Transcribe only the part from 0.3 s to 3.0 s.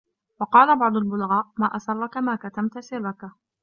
وَقَالَ بَعْضُ الْبُلَغَاءِ مَا أَسَرَّك مَا كَتَمْت